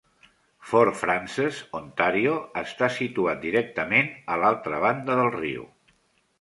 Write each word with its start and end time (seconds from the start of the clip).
Fort 0.69 0.95
Frances, 1.01 1.59
Ontario, 1.81 2.33
està 2.63 2.91
situat 2.97 3.45
directament 3.47 4.13
a 4.37 4.41
l'altra 4.45 4.85
banda 4.89 5.23
del 5.25 5.35
riu. 5.41 5.71